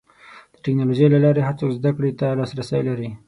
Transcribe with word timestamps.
د 0.53 0.55
ټکنالوجۍ 0.63 1.07
له 1.11 1.19
لارې 1.25 1.41
هر 1.47 1.55
څوک 1.59 1.69
زدهکړې 1.77 2.11
ته 2.19 2.27
لاسرسی 2.39 2.81
لري. 2.89 3.09